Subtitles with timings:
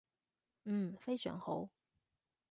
[0.65, 1.69] 嗯，非常好